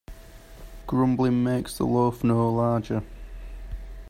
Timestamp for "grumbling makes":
0.87-1.77